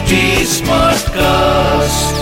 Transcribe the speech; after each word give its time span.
HD 0.00 0.18
Smartcast. 0.48 2.20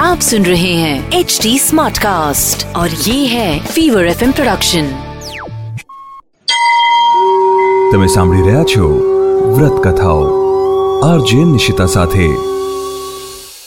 आप 0.00 0.20
सुन 0.20 0.44
रहे 0.44 0.72
हैं 0.74 1.18
एच 1.18 1.38
डी 1.42 1.52
स्मार्ट 1.58 1.98
कास्ट 1.98 2.64
और 2.76 2.96
ये 3.02 3.16
है 3.26 3.50
फीवर 3.66 4.08
एफ 4.08 4.24
प्रोडक्शन 4.32 4.88
તમે 7.92 8.08
સાંભળી 8.08 8.42
રહ્યા 8.42 8.64
છો 8.66 8.90
વ્રત 9.52 9.78
કથાઓ 9.86 10.26
આરજે 11.04 11.38
નિશિતા 11.46 11.88
સાથે 11.94 12.26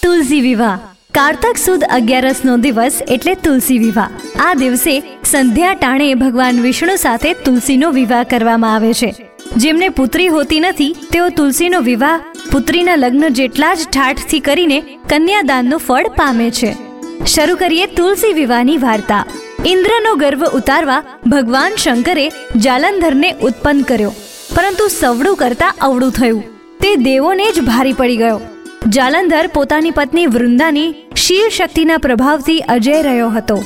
તુલસી 0.03 0.41
વિવાહ 0.41 0.75
કારતક 1.13 1.65
સુદ 1.65 1.89
અગિયારસ 1.91 2.45
નો 2.45 2.59
દિવસ 2.59 3.01
એટલે 3.09 3.39
તુલસી 3.41 3.81
વિવાહ 3.81 4.09
આ 4.41 4.53
દિવસે 4.57 4.93
સંધ્યા 5.29 5.75
ટાણે 5.75 6.13
ભગવાન 6.19 6.63
વિષ્ણુ 6.63 7.01
સાથે 7.01 7.29
તુલસીનો 7.43 7.97
વિવાહ 7.97 8.23
કરવામાં 8.27 8.75
આવે 8.75 8.93
છે 8.95 9.13
જેમને 9.57 9.89
પુત્રી 9.93 10.29
હોતી 10.29 10.59
નથી 10.61 10.93
તેઓ 11.09 11.29
તુલસીનો 11.31 11.79
વિવાહ 11.83 12.17
પુત્રીના 12.56 12.96
લગ્ન 12.96 13.28
જેટલા 13.28 13.74
જ 13.74 13.78
ઠાઠથી 13.92 14.40
કરીને 14.40 14.80
કન્યાદાનનું 14.80 15.78
ફળ 15.78 16.08
પામે 16.08 16.50
છે. 16.50 16.76
શરૂ 17.26 17.56
કરીએ 17.56 17.86
તુલસી 17.86 18.32
વિવાહની 18.32 18.78
વાર્તા. 18.78 19.24
ઇન્દ્રનો 19.66 20.14
ગર્વ 20.14 20.44
ઉતારવા 20.44 21.02
ભગવાન 21.26 21.76
શંકરે 21.76 22.30
જાલંધરને 22.56 23.32
ઉત્પન્ન 23.32 23.82
કર્યો. 23.82 24.10
પરંતુ 24.54 24.88
સવડું 24.88 25.36
કરતા 25.36 25.74
અવળું 25.80 26.12
થયું. 26.12 26.42
તે 26.82 26.96
દેવોને 26.96 27.52
જ 27.52 27.60
ભારી 27.60 27.92
પડી 27.92 28.16
ગયો. 28.16 28.40
જાલંધર 28.88 29.46
પોતાની 29.46 29.90
પત્ની 29.90 30.26
વૃંદાની 30.26 30.94
શિવ 31.16 31.48
શક્તિના 31.48 31.98
પ્રભાવથી 31.98 32.60
અજય 32.60 33.02
રહ્યો 33.02 33.28
હતો. 33.28 33.64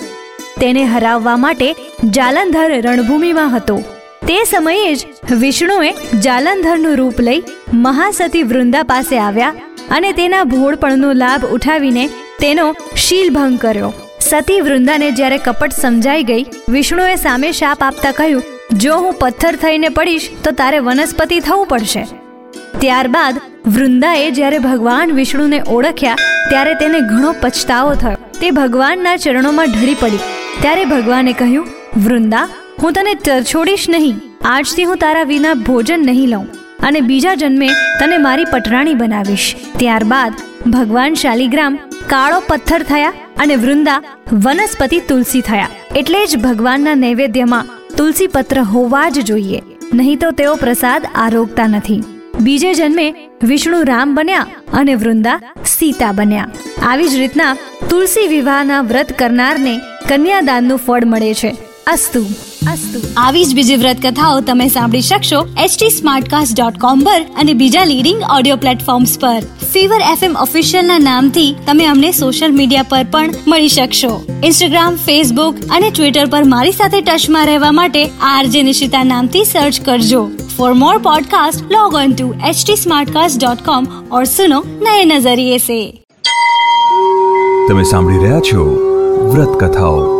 તેને 0.60 0.84
હરાવવા 0.84 1.36
માટે 1.36 1.74
જાલંધર 2.04 2.82
રણભૂમિમાં 2.82 3.56
હતો. 3.56 3.99
તે 4.30 4.42
સમયે 4.48 4.90
જ 4.98 5.36
વિષ્ણુએ 5.42 5.88
જાલંધરનું 6.24 6.92
રૂપ 7.00 7.16
લઈ 7.26 7.40
મહાસતી 7.84 8.42
વૃંદા 8.42 8.82
પાસે 8.82 9.16
આવ્યા 9.18 9.54
અને 9.96 10.10
તેના 10.18 10.42
ભોળપણનો 10.52 11.10
લાભ 11.22 11.44
ઉઠાવીને 11.56 12.04
તેનો 12.42 12.66
શીલભંગ 13.04 13.56
કર્યો. 13.58 13.90
સતી 14.28 14.60
વૃંદાને 14.60 15.06
જ્યારે 15.10 15.38
કપટ 15.38 15.72
સમજાઈ 15.72 16.22
ગઈ, 16.22 16.44
વિષ્ણુએ 16.68 17.16
સામે 17.16 17.48
શાપ 17.52 17.82
આપતા 17.82 18.12
કહ્યું, 18.12 18.46
જો 18.76 18.94
હું 18.96 19.14
પથ્થર 19.14 19.54
થઈને 19.56 19.88
પડીશ, 19.88 20.30
તો 20.44 20.50
તારે 20.50 20.78
વનસ્પતિ 20.78 21.40
થવું 21.40 21.66
પડશે. 21.66 22.04
ત્યારબાદ 22.78 23.42
વૃંદાએ 23.66 24.30
જ્યારે 24.30 24.58
ભગવાન 24.58 25.10
વિષ્ણુને 25.10 25.58
ઓળખ્યા, 25.76 26.14
ત્યારે 26.48 26.74
તેને 26.74 27.00
ઘણો 27.00 27.32
પછતાવો 27.42 27.94
થયો. 27.94 28.16
તે 28.40 28.50
ભગવાનના 28.50 29.16
ચરણોમાં 29.16 29.66
ઢળી 29.66 29.94
પડી. 29.94 30.24
ત્યારે 30.62 30.84
ભગવાને 30.84 31.32
કહ્યું, 31.32 31.70
વૃંદા 31.96 32.48
હું 32.82 32.92
તને 32.92 33.14
છોડીશ 33.54 33.86
નહીં. 33.90 34.14
આજથી 34.44 34.84
હું 34.84 34.96
તારા 34.96 35.22
વિના 35.22 35.54
ભોજન 35.54 36.00
નહીં 36.06 36.28
લઉં. 36.28 36.46
અને 36.82 37.00
બીજા 37.00 37.34
જન્મે 37.34 37.68
તને 38.00 38.18
મારી 38.18 38.44
પટરાણી 38.44 38.94
બનાવીશ. 38.94 39.56
ત્યારબાદ 39.78 40.32
ભગવાન 40.70 41.14
શાલિગ્રામ 41.14 41.78
કાળો 42.06 42.42
પથ્થર 42.48 42.82
થયા 42.82 43.12
અને 43.38 43.56
વૃંદા 43.56 44.02
વનસ્પતિ 44.32 45.00
તુલસી 45.00 45.40
થયા. 45.40 45.68
એટલે 45.96 46.26
જ 46.26 46.36
ભગવાનના 46.36 46.94
નૈવેદ્યમાં 46.94 47.66
તુલસી 47.96 48.26
પત્ર 48.26 48.60
હોવા 48.60 49.08
જ 49.08 49.20
જોઈએ. 49.20 49.62
નહીં 49.94 50.18
તો 50.18 50.30
તેઓ 50.30 50.54
પ્રસાદ 50.54 51.06
આરોગતા 51.14 51.66
નથી. 51.66 52.02
બીજે 52.40 52.74
જન્મે 52.74 53.14
વિષ્ણુ 53.42 53.82
રામ 53.82 54.14
બન્યા 54.14 54.46
અને 54.72 54.94
વૃંદા 54.94 55.40
સીતા 55.66 56.12
બન્યા. 56.12 56.50
આવી 56.86 57.08
જ 57.08 57.14
રીતના 57.14 57.56
તુલસી 57.90 58.28
વિવાહના 58.28 58.82
વ્રત 58.82 59.18
કરનારને 59.18 59.80
કન્યાદાનનું 60.08 60.78
ફળ 60.78 61.04
મળે 61.04 61.34
છે. 61.34 61.56
અસ્તુ. 61.92 62.20
અસ્તુ. 62.72 63.00
આવી 63.16 63.44
જ 63.44 63.54
બીજી 63.54 63.76
વ્રત 63.76 63.96
કથાઓ 64.06 64.40
તમે 64.40 64.68
સાંભળી 64.68 65.00
શકશો 65.00 65.48
એચટી 65.64 65.90
સ્માર્ટકાસ્ટ 65.90 66.60
ડોટ 66.60 66.78
કોમ 66.78 67.00
પર 67.00 67.22
અને 67.22 67.52
બીજા 67.52 67.84
લીડિંગ 67.84 68.22
ઓડિયો 68.36 68.56
પ્લેટફોર્મ્સ 68.56 69.18
પર. 69.18 69.42
ફીવર 69.72 70.00
એફએમ 70.12 70.36
ઓફિશિયલના 70.36 70.98
નામથી 70.98 71.54
તમે 71.66 71.84
અમને 71.84 72.12
સોશિયલ 72.12 72.52
મીડિયા 72.52 72.82
પર 72.82 73.06
પણ 73.10 73.30
મળી 73.48 73.68
શકશો. 73.68 74.24
ઇન્સ્ટાગ્રામ 74.44 74.96
ફેસબુક 74.96 75.54
અને 75.70 75.90
ટ્વિટર 75.90 76.26
પર 76.26 76.44
મારી 76.44 76.72
સાથે 76.72 77.00
ટચમાં 77.00 77.46
રહેવા 77.46 77.72
માટે 77.72 78.10
આરજે 78.20 78.62
નિશિતા 78.62 79.04
નામથી 79.04 79.44
સર્ચ 79.44 79.80
કરજો. 79.84 80.30
For 80.60 80.72
more 80.72 80.96
podcast 80.98 81.60
log 81.72 81.94
on 81.94 82.12
to 82.12 82.32
H 82.48 82.64
T 82.66 82.74
or 84.12 84.24
सुनो 84.24 84.64
नए 84.80 85.04
नजरिए 85.04 85.58
से 85.58 85.92
તમે 87.68 87.82
સાંભળી 87.82 88.18
રહ્યા 88.18 88.40
છો 88.40 88.64
વ્રત 89.34 89.48
કથાઓ 89.48 90.19